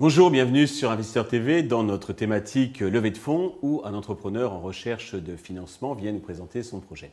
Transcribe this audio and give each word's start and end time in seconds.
Bonjour, 0.00 0.30
bienvenue 0.30 0.66
sur 0.66 0.90
Investisseur 0.90 1.28
TV 1.28 1.62
dans 1.62 1.82
notre 1.82 2.12
thématique 2.12 2.80
levée 2.80 3.10
de 3.10 3.16
fonds 3.16 3.54
où 3.62 3.80
un 3.84 3.94
entrepreneur 3.94 4.52
en 4.52 4.60
recherche 4.60 5.14
de 5.14 5.36
financement 5.36 5.94
vient 5.94 6.12
nous 6.12 6.20
présenter 6.20 6.62
son 6.62 6.80
projet. 6.80 7.10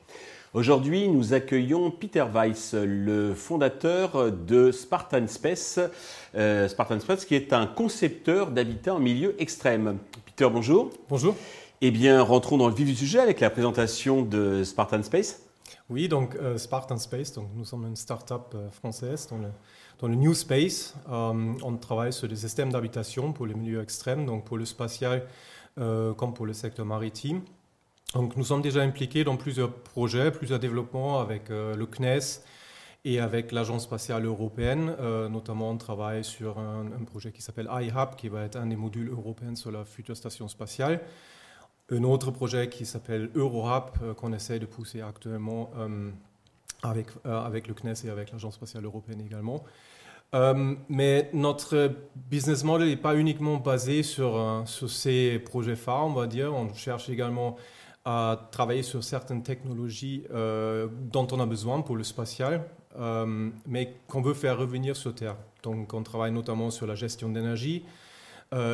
Aujourd'hui, 0.54 1.08
nous 1.08 1.34
accueillons 1.34 1.92
Peter 1.92 2.26
Weiss, 2.34 2.74
le 2.74 3.34
fondateur 3.34 4.32
de 4.32 4.72
Spartan 4.72 5.28
Space, 5.28 5.80
euh, 6.36 6.68
Spartan 6.68 7.00
Space 7.00 7.24
qui 7.24 7.36
est 7.36 7.54
un 7.54 7.68
concepteur 7.68 8.52
d'habitat 8.52 8.96
en 8.96 9.00
milieu 9.00 9.40
extrême. 9.40 9.98
Peter, 10.26 10.50
bonjour. 10.52 10.90
Bonjour. 11.08 11.36
Eh 11.84 11.90
bien, 11.90 12.22
rentrons 12.22 12.58
dans 12.58 12.68
le 12.68 12.76
vif 12.76 12.86
du 12.86 12.96
sujet 12.96 13.18
avec 13.18 13.40
la 13.40 13.50
présentation 13.50 14.22
de 14.22 14.64
Spartan 14.64 15.02
Space. 15.02 15.42
Oui, 15.90 16.08
donc 16.08 16.36
euh, 16.36 16.60
Spartan 16.60 16.98
Space, 16.98 17.34
donc 17.34 17.48
nous 17.56 17.66
sommes 17.66 17.88
une 17.88 17.96
start-up 17.96 18.54
euh, 18.54 18.70
française 18.70 19.28
dans 19.28 19.40
le 19.40 19.48
dans 20.00 20.08
le 20.08 20.14
New 20.14 20.36
Space, 20.36 20.96
euh, 21.10 21.54
on 21.64 21.78
travaille 21.78 22.14
sur 22.14 22.28
des 22.28 22.36
systèmes 22.36 22.72
d'habitation 22.72 23.34
pour 23.34 23.48
les 23.48 23.56
milieux 23.56 23.82
extrêmes, 23.82 24.28
donc 24.28 24.46
pour 24.46 24.58
le 24.58 24.66
spatial 24.66 25.28
comme 25.76 26.34
pour 26.34 26.46
le 26.46 26.54
secteur 26.54 26.86
maritime. 26.86 27.42
Donc 28.14 28.36
nous 28.36 28.44
sommes 28.44 28.62
déjà 28.62 28.82
impliqués 28.82 29.24
dans 29.24 29.38
plusieurs 29.38 29.72
projets, 29.72 30.32
plusieurs 30.32 30.60
développements 30.60 31.20
avec 31.20 31.50
le 31.50 31.86
CNES 31.86 32.42
et 33.06 33.20
avec 33.20 33.52
l'Agence 33.52 33.84
spatiale 33.84 34.26
européenne. 34.26 34.96
notamment, 35.30 35.70
on 35.70 35.78
travaille 35.78 36.24
sur 36.24 36.60
un, 36.60 37.06
projet 37.06 37.32
qui 37.32 37.42
s'appelle 37.42 37.70
iHub, 37.72 38.16
qui 38.18 38.28
va 38.28 38.44
être 38.44 38.58
un 38.58 38.66
des 38.66 38.76
modules 38.76 39.10
européens 39.10 39.56
sur 39.56 39.72
la 39.72 39.86
future 39.86 40.18
station 40.18 40.48
spatiale. 40.48 41.00
Un 41.92 42.04
autre 42.04 42.32
projet 42.32 42.70
qui 42.70 42.86
s'appelle 42.86 43.30
EuroHub, 43.36 44.16
qu'on 44.16 44.34
essaie 44.34 44.60
de 44.60 44.66
pousser 44.66 45.02
actuellement 45.02 45.72
avec, 46.84 47.08
avec 47.26 47.68
le 47.68 47.74
CNES 47.74 48.06
et 48.06 48.10
avec 48.10 48.32
l'Agence 48.32 48.56
spatiale 48.56 48.86
européenne 48.86 49.22
également. 49.22 49.64
Euh, 50.34 50.76
mais 50.88 51.30
notre 51.34 51.92
business 52.30 52.64
model 52.64 52.88
n'est 52.88 52.96
pas 52.96 53.16
uniquement 53.16 53.58
basé 53.58 54.02
sur, 54.02 54.38
euh, 54.38 54.62
sur, 54.66 54.90
ces 54.90 55.40
projets 55.40 55.76
phares, 55.76 56.06
on 56.06 56.14
va 56.14 56.28
dire. 56.28 56.54
On 56.54 56.74
cherche 56.74 57.10
également 57.10 57.58
à 58.06 58.48
travailler 58.52 58.84
sur 58.84 59.04
certaines 59.04 59.44
technologies 59.44 60.24
euh, 60.34 60.88
dont 61.12 61.28
on 61.32 61.40
a 61.40 61.46
besoin 61.46 61.82
pour 61.82 61.96
le 61.96 62.04
spatial, 62.04 62.66
mais 63.68 63.94
qu'on 64.08 64.22
veut 64.22 64.34
faire 64.34 64.58
revenir 64.58 64.96
sur 64.96 65.14
Terre. 65.16 65.38
Donc 65.64 65.94
on 65.94 66.04
travaille 66.04 66.32
notamment 66.32 66.72
sur 66.72 66.88
la 66.88 66.96
gestion 66.96 67.30
d'énergie, 67.30 67.86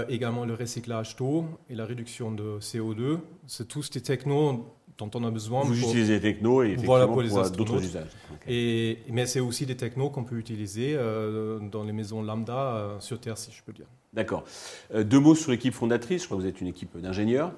également 0.09 0.45
le 0.45 0.56
recyclage 0.56 1.16
d'eau 1.16 1.45
et 1.70 1.75
la 1.75 1.86
réduction 1.86 2.31
de 2.31 2.59
CO2. 2.59 3.20
C'est 3.45 3.67
tous 3.67 3.89
des 3.92 4.02
technos 4.02 4.66
dont 4.97 5.09
on 5.14 5.23
a 5.23 5.31
besoin. 5.31 5.61
Vous 5.64 5.80
utilisez 5.80 6.19
des 6.19 6.34
technos 6.34 6.64
et 6.64 6.72
effectivement 6.72 7.08
pour, 7.08 7.23
d'autres 7.23 7.84
usages. 7.84 8.09
Et, 8.47 9.00
mais 9.09 9.25
c'est 9.25 9.39
aussi 9.39 9.66
des 9.66 9.78
technos 9.78 10.09
qu'on 10.09 10.23
peut 10.23 10.38
utiliser 10.38 10.95
euh, 10.95 11.59
dans 11.59 11.84
les 11.84 11.94
maisons 11.94 12.22
lambda 12.22 12.58
euh, 12.58 13.00
sur 13.00 13.19
Terre, 13.19 13.38
si 13.38 13.52
je 13.52 13.61
peux 13.64 13.73
dire. 13.73 13.86
D'accord. 14.14 14.44
Euh, 14.94 15.03
deux 15.03 15.19
mots 15.19 15.36
sur 15.36 15.52
l'équipe 15.52 15.73
fondatrice. 15.73 16.23
Je 16.23 16.28
crois 16.28 16.38
que 16.38 16.44
vous 16.44 16.47
êtes 16.47 16.62
une 16.62 16.67
équipe 16.67 16.97
d'ingénieurs. 16.97 17.52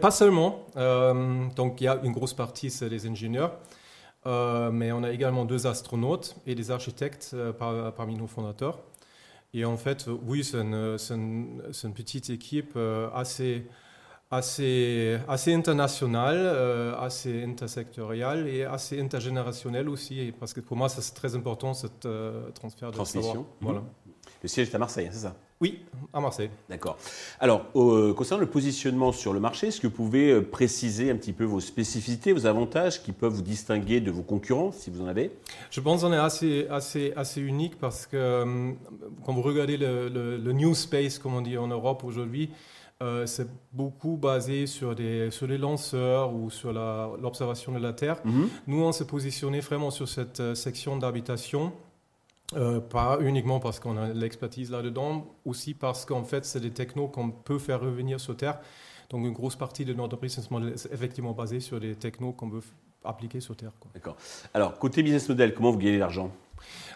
pas 0.00 0.10
seulement. 0.10 0.66
donc 0.74 1.80
il 1.80 1.84
y 1.84 1.88
a 1.88 2.00
une 2.02 2.12
grosse 2.12 2.34
partie, 2.34 2.70
c'est 2.70 2.88
les 2.88 3.06
ingénieurs. 3.06 3.52
mais 4.26 4.90
on 4.92 5.02
a 5.04 5.12
également 5.12 5.44
deux 5.44 5.66
astronautes 5.66 6.36
et 6.46 6.54
des 6.54 6.70
architectes 6.70 7.36
parmi 7.96 8.16
nos 8.16 8.26
fondateurs. 8.26 8.80
Et 9.54 9.64
en 9.64 9.76
fait, 9.76 10.08
oui, 10.26 10.44
c'est 10.44 10.58
une, 10.58 10.96
une, 11.10 11.62
une, 11.84 11.94
petite 11.94 12.30
équipe 12.30 12.78
assez 13.14 13.64
assez, 14.30 15.18
assez 15.26 15.54
international, 15.54 16.36
euh, 16.36 16.98
assez 16.98 17.42
intersectorial 17.42 18.46
et 18.46 18.64
assez 18.64 19.00
intergénérationnel 19.00 19.88
aussi, 19.88 20.32
parce 20.38 20.52
que 20.52 20.60
pour 20.60 20.76
moi, 20.76 20.88
c'est 20.88 21.14
très 21.14 21.34
important, 21.34 21.74
ce 21.74 21.86
euh, 22.04 22.50
transfert 22.50 22.90
de 22.90 22.96
Transmission. 22.96 23.32
savoir. 23.32 23.46
Voilà. 23.60 23.82
Le 24.42 24.48
siège 24.48 24.68
est 24.68 24.74
à 24.74 24.78
Marseille, 24.78 25.06
hein, 25.06 25.12
c'est 25.12 25.20
ça? 25.20 25.34
Oui, 25.60 25.80
à 26.12 26.20
Marseille. 26.20 26.50
D'accord. 26.68 26.96
Alors, 27.40 27.72
concernant 27.72 28.40
le 28.40 28.46
positionnement 28.46 29.12
sur 29.12 29.32
le 29.32 29.40
marché, 29.40 29.68
est-ce 29.68 29.80
que 29.80 29.88
vous 29.88 29.92
pouvez 29.92 30.30
euh, 30.30 30.42
préciser 30.42 31.10
un 31.10 31.16
petit 31.16 31.32
peu 31.32 31.44
vos 31.44 31.60
spécificités, 31.60 32.32
vos 32.32 32.46
avantages 32.46 33.02
qui 33.02 33.12
peuvent 33.12 33.32
vous 33.32 33.42
distinguer 33.42 34.00
de 34.00 34.10
vos 34.10 34.22
concurrents, 34.22 34.70
si 34.70 34.90
vous 34.90 35.02
en 35.02 35.06
avez? 35.06 35.32
Je 35.70 35.80
pense 35.80 36.02
qu'on 36.02 36.12
est 36.12 36.16
assez, 36.16 36.66
assez, 36.70 37.12
assez 37.16 37.40
unique 37.40 37.78
parce 37.78 38.06
que 38.06 38.72
quand 39.24 39.32
vous 39.32 39.42
regardez 39.42 39.76
le, 39.76 40.08
le 40.08 40.52
new 40.52 40.74
space, 40.74 41.18
comme 41.18 41.34
on 41.34 41.40
dit 41.40 41.58
en 41.58 41.66
Europe 41.66 42.04
aujourd'hui, 42.04 42.50
euh, 43.00 43.26
c'est 43.26 43.48
beaucoup 43.72 44.16
basé 44.16 44.66
sur, 44.66 44.96
des, 44.96 45.30
sur 45.30 45.46
les 45.46 45.56
lanceurs 45.56 46.34
ou 46.34 46.50
sur 46.50 46.72
l'observation 46.72 47.70
de 47.72 47.78
la 47.78 47.92
Terre. 47.92 48.16
Mhm. 48.24 48.48
Nous, 48.66 48.82
on 48.82 48.90
s'est 48.90 49.06
positionné 49.06 49.60
vraiment 49.60 49.92
sur 49.92 50.08
cette 50.08 50.40
euh, 50.40 50.54
section 50.56 50.96
d'habitation. 50.96 51.72
Euh, 52.56 52.80
pas 52.80 53.18
uniquement 53.20 53.60
parce 53.60 53.78
qu'on 53.78 53.98
a 53.98 54.08
l'expertise 54.08 54.70
là-dedans, 54.70 55.26
aussi 55.44 55.74
parce 55.74 56.06
qu'en 56.06 56.24
fait, 56.24 56.46
c'est 56.46 56.60
des 56.60 56.70
technos 56.70 57.08
qu'on 57.08 57.30
peut 57.30 57.58
faire 57.58 57.80
revenir 57.80 58.18
sur 58.18 58.36
Terre. 58.36 58.58
Donc, 59.10 59.26
une 59.26 59.32
grosse 59.32 59.56
partie 59.56 59.84
de 59.84 59.92
notre 59.92 60.16
business 60.16 60.50
model 60.50 60.72
est 60.72 60.88
effectivement 60.92 61.32
basée 61.32 61.60
sur 61.60 61.78
des 61.78 61.94
technos 61.94 62.32
qu'on 62.32 62.48
veut 62.48 62.62
appliquer 63.04 63.40
sur 63.40 63.54
Terre. 63.54 63.72
D'accord. 63.92 64.16
Alors, 64.54 64.78
côté 64.78 65.02
business 65.02 65.28
model, 65.28 65.52
comment 65.52 65.70
vous 65.70 65.78
gagnez 65.78 65.98
l'argent? 65.98 66.30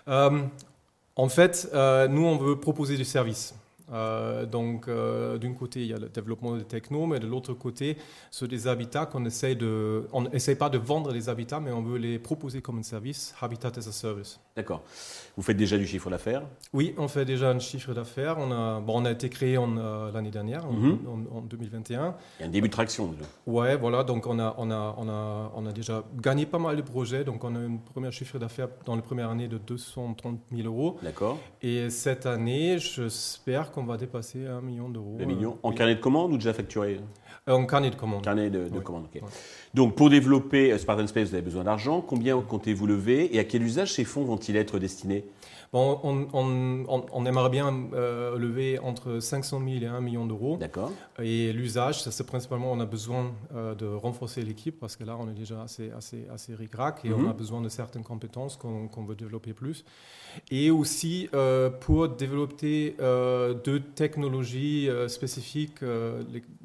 En 0.07 1.29
fait, 1.29 1.69
nous, 1.73 2.25
on 2.25 2.39
veut 2.39 2.59
proposer 2.59 2.97
des 2.97 3.05
services. 3.05 3.55
Euh, 3.93 4.47
donc, 4.47 4.89
euh, 4.89 5.39
d'un 5.39 5.53
côté, 5.53 5.81
il 5.81 5.87
y 5.87 5.93
a 5.93 5.99
le 5.99 6.09
développement 6.09 6.57
des 6.57 6.65
technos, 6.65 7.07
mais 7.07 7.21
de 7.21 7.27
l'autre 7.27 7.53
côté, 7.55 7.97
sur 8.31 8.49
des 8.49 8.67
habitats 8.67 9.07
qu'on 9.07 9.25
essaie 9.25 9.55
de. 9.55 10.07
On 10.13 10.23
n'essaie 10.23 10.57
pas 10.57 10.71
de 10.71 10.79
vendre 10.79 11.13
les 11.13 11.29
habitats, 11.29 11.61
mais 11.61 11.73
on 11.73 11.83
veut 11.83 11.99
les 11.99 12.19
proposer 12.19 12.63
comme 12.63 12.79
un 12.79 12.83
service, 12.83 13.35
Habitat 13.41 13.73
as 13.77 13.89
a 13.89 13.93
Service. 13.93 14.41
D'accord. 14.57 14.83
Vous 15.37 15.43
faites 15.43 15.57
déjà 15.57 15.79
du 15.79 15.87
chiffre 15.87 16.11
d'affaires? 16.11 16.43
Oui, 16.75 16.95
on 16.99 17.09
fait 17.09 17.25
déjà 17.25 17.51
un 17.51 17.59
chiffre 17.59 17.95
d'affaires. 17.95 18.37
On 18.39 18.53
a, 18.53 18.81
bon, 18.81 19.01
on 19.01 19.05
a 19.05 19.11
été 19.11 19.31
créé 19.31 19.57
euh, 19.57 20.13
l'année 20.13 20.31
dernière, 20.31 20.67
en, 20.67 21.43
2021. 21.43 22.09
Mhm. 22.09 22.15
Il 22.39 22.43
y 22.43 22.45
a 22.45 22.47
un 22.49 22.51
début 22.51 22.69
de 22.69 22.73
traction 22.73 23.07
déjà. 23.07 23.25
Ouais, 23.47 23.77
voilà. 23.77 24.05
Donc, 24.05 24.27
on 24.27 24.39
a, 24.39 24.55
on, 24.59 24.71
a, 24.71 24.95
on, 24.99 25.09
a, 25.09 25.53
on 25.55 25.67
a 25.67 25.73
déjà 25.73 26.05
gagné 26.21 26.45
pas 26.45 26.59
mal 26.59 26.77
de 26.77 26.83
projets. 26.83 27.25
Donc, 27.25 27.45
on 27.45 27.55
a 27.55 27.59
un 27.59 27.77
premier 27.77 28.11
chiffre 28.13 28.39
d'affaires 28.39 28.69
dans 28.85 28.95
la 28.95 29.03
première 29.03 29.31
année 29.31 29.49
de 29.49 29.59
230 29.59 30.39
000 30.55 30.69
euros. 30.69 30.99
D'accord. 31.03 31.39
Et 31.63 31.89
cette 31.89 32.27
année, 32.27 32.79
j'espère 32.79 33.71
qu'on 33.71 33.82
va 33.85 33.97
dépasser 33.97 34.47
un 34.47 34.61
million 34.61 34.89
d'euros. 34.89 35.19
Un 35.21 35.27
million 35.27 35.59
En 35.63 35.73
carnet 35.73 35.95
de 35.95 36.01
commande 36.01 36.33
ou 36.33 36.37
déjà 36.37 36.53
facturé? 36.53 37.01
Euh, 37.49 37.53
En 37.53 37.67
carnet 37.67 37.91
de 37.91 37.97
commande. 37.97 38.23
Carnet 38.25 38.51
de, 38.51 38.69
commande, 38.81 39.07
ok. 39.13 39.23
Donc 39.75 39.95
pour 39.95 40.11
développer 40.11 40.73
euh, 40.73 40.79
Spartan 40.79 41.07
Space, 41.07 41.29
vous 41.29 41.35
avez 41.35 41.43
besoin 41.43 41.65
d'argent. 41.65 42.01
Combien 42.01 42.41
comptez-vous 42.41 42.87
lever 42.87 43.35
et 43.35 43.39
à 43.39 43.45
quel 43.45 43.63
usage 43.63 43.93
ces 43.93 44.05
fonds 44.05 44.25
vont-ils 44.25 44.57
être 44.57 44.79
destinés? 44.79 45.25
Bon, 45.73 45.99
on, 46.05 47.25
aimerait 47.25 47.49
bien 47.49 47.75
euh, 47.95 48.37
lever 48.37 48.79
entre 48.79 49.21
500 49.21 49.63
000 49.67 49.83
et 49.83 49.87
1 49.87 50.03
million 50.03 50.27
d'euros. 50.27 50.59
D'accord. 50.59 50.93
Et 51.19 51.51
l'usage, 51.55 52.03
c'est 52.03 52.27
principalement, 52.27 52.71
on 52.73 52.81
a 52.81 52.85
besoin 52.85 53.33
de 53.55 53.87
renforcer 53.87 54.43
l'équipe 54.43 54.79
parce 54.79 54.97
que 54.97 55.05
là, 55.05 55.17
on 55.19 55.31
est 55.31 55.35
déjà 55.35 55.63
assez, 55.63 55.91
assez, 55.93 56.27
assez 56.31 56.55
ric-rac 56.55 57.01
et 57.05 57.13
on 57.15 57.21
mhm. 57.21 57.31
a 57.31 57.33
besoin 57.33 57.63
de 57.63 57.71
certaines 57.71 58.03
compétences 58.03 58.59
qu'on 58.59 59.05
veut 59.05 59.15
développer 59.15 59.55
plus 59.55 59.87
et 60.51 60.71
aussi 60.71 61.29
euh, 61.35 61.71
pour 61.71 62.09
développer 62.09 62.97
euh, 63.01 63.55
deux 63.55 63.81
technologies 63.81 64.89
euh, 64.89 65.09
spécifiques 65.09 65.81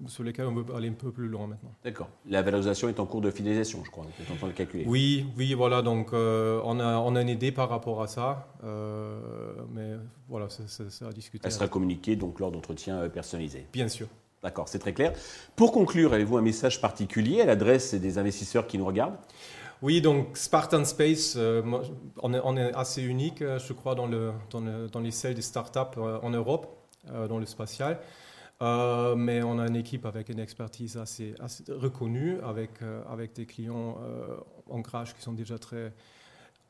sur 0.07 0.23
lesquelles 0.23 0.45
on 0.45 0.51
aller 0.75 0.89
un 0.89 0.93
peu 0.93 1.11
plus 1.11 1.27
loin 1.27 1.47
maintenant. 1.47 1.71
D'accord. 1.83 2.09
La 2.29 2.41
valorisation 2.41 2.89
est 2.89 2.99
en 2.99 3.05
cours 3.05 3.21
de 3.21 3.31
finalisation, 3.31 3.83
je 3.83 3.91
crois. 3.91 4.03
Vous 4.05 4.23
êtes 4.23 4.31
en 4.31 4.35
train 4.35 4.47
de 4.47 4.53
calculer. 4.53 4.83
Oui, 4.87 5.25
oui, 5.37 5.53
voilà. 5.53 5.81
Donc, 5.81 6.13
on, 6.13 6.79
a, 6.79 6.97
on 6.97 7.15
a 7.15 7.21
une 7.21 7.29
idée 7.29 7.51
par 7.51 7.69
rapport 7.69 8.01
à 8.01 8.07
ça. 8.07 8.47
mais 8.63 9.93
voilà, 10.29 10.47
c'est 10.49 11.05
à 11.05 11.11
discuter. 11.11 11.45
Elle 11.45 11.51
sera 11.51 11.67
communiquée 11.67 12.15
donc 12.15 12.39
lors 12.39 12.51
d'entretiens 12.51 13.09
personnalisés. 13.09 13.67
Bien 13.73 13.87
sûr. 13.87 14.07
D'accord, 14.43 14.69
c'est 14.69 14.79
très 14.79 14.93
clair. 14.93 15.13
Pour 15.55 15.71
conclure, 15.71 16.13
avez-vous 16.13 16.37
un 16.37 16.41
message 16.41 16.79
particulier 16.79 17.41
à 17.41 17.45
l'adresse 17.45 17.95
des 17.95 18.17
investisseurs 18.17 18.67
qui 18.67 18.77
nous 18.77 18.85
regardent? 18.85 19.17
Oui, 19.81 20.01
donc 20.01 20.37
Spartan 20.37 20.85
Space, 20.85 21.35
euh, 21.37 21.61
on, 22.21 22.57
est, 22.57 22.73
assez 22.73 23.03
unique, 23.03 23.41
euh, 23.41 23.59
je 23.59 23.73
crois, 23.73 23.93
dans, 23.93 24.07
le, 24.07 24.31
dans, 24.49 24.99
les 24.99 25.11
selles 25.11 25.35
des 25.35 25.41
startups 25.43 25.99
euh, 25.99 26.19
en 26.21 26.31
Europe, 26.31 26.67
dans 27.29 27.37
le 27.39 27.45
spatial. 27.45 27.99
Mais 28.61 29.43
on 29.43 29.59
a 29.59 29.67
une 29.67 29.75
équipe 29.75 30.05
avec 30.05 30.29
une 30.29 30.39
expertise 30.39 30.97
assez, 30.97 31.35
reconnue, 31.69 32.39
avec, 32.41 32.71
avec 33.09 33.33
des 33.33 33.45
clients 33.45 33.97
en 34.69 34.81
crash 34.81 35.13
qui 35.13 35.21
sont 35.21 35.33
déjà 35.33 35.57
très 35.57 35.93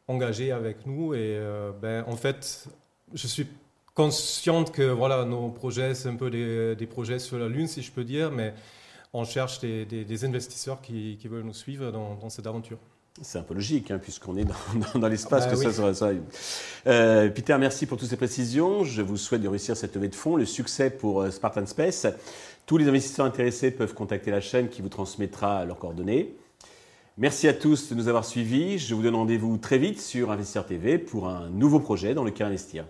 engagés 0.08 0.52
avec 0.52 0.86
nous. 0.86 1.14
Et 1.14 1.40
ben, 1.82 2.04
en 2.08 2.16
fait, 2.16 2.68
je 3.14 3.28
suis 3.28 3.48
consciente 3.94 4.72
que 4.72 4.84
voilà, 4.84 5.26
nos 5.26 5.50
projets, 5.50 5.96
c'est 5.96 6.10
un 6.10 6.16
peu 6.16 6.30
des, 6.30 6.88
projets 6.88 7.20
sur 7.20 7.40
la 7.40 7.48
Lune, 7.48 7.68
si 7.68 7.82
je 7.82 7.92
peux 7.92 8.04
dire, 8.04 8.32
mais 8.32 8.54
on 9.14 9.24
cherche 9.24 9.60
des, 9.60 10.26
investisseurs 10.26 10.82
qui, 10.82 11.18
veulent 11.26 11.44
nous 11.44 11.54
suivre 11.54 11.92
dans 11.92 12.30
cette 12.30 12.48
aventure. 12.48 12.80
C'est 13.22 13.40
un 13.40 13.44
peu 13.44 13.54
logique, 13.54 13.90
hein, 13.92 14.00
puisqu'on 14.00 14.38
est 14.38 14.46
dans, 14.96 15.08
l'espace 15.10 15.46
bah 15.46 15.52
que 15.52 15.58
ça 15.58 15.94
sera. 15.94 16.12
Euh, 16.88 17.30
Peter, 17.30 17.58
merci 17.60 17.86
pour 17.86 17.98
toutes 17.98 18.10
ces 18.10 18.18
précisions. 18.18 18.84
Je 18.84 19.02
vous 19.02 19.18
souhaite 19.18 19.42
de 19.42 19.48
réussir 19.48 19.76
cette 19.76 19.96
levée 19.96 20.10
de 20.10 20.16
fonds, 20.16 20.36
le 20.36 20.46
succès 20.46 20.90
pour 20.90 21.22
euh, 21.22 21.32
Spartan 21.32 21.66
Space. 21.66 22.06
Tous 22.66 22.78
les 22.78 22.88
investisseurs 22.88 23.26
intéressés 23.26 23.72
peuvent 23.72 23.94
contacter 23.94 24.30
la 24.30 24.42
chaîne 24.42 24.70
qui 24.70 24.82
vous 24.82 24.90
transmettra 24.90 25.66
leurs 25.66 25.80
coordonnées. 25.80 26.36
Merci 27.18 27.48
à 27.48 27.54
tous 27.54 27.90
de 27.90 27.96
nous 27.96 28.08
avoir 28.08 28.26
suivis. 28.26 28.78
Je 28.78 28.94
vous 28.94 29.02
donne 29.02 29.16
rendez-vous 29.16 29.58
très 29.58 29.80
vite 29.80 30.00
sur 30.00 30.30
Investisseur 30.32 30.66
TV 30.66 31.00
pour 31.00 31.28
un 31.28 31.50
nouveau 31.50 31.80
projet 31.80 32.14
dans 32.14 32.24
lequel 32.24 32.48
investir. 32.48 32.86